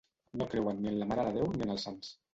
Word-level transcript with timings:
No 0.41 0.47
creuen 0.53 0.81
ni 0.85 0.89
en 0.93 0.97
la 1.01 1.07
Mare 1.11 1.27
de 1.29 1.37
Déu 1.37 1.53
ni 1.59 1.69
en 1.69 1.75
els 1.75 1.87
sants. 1.89 2.15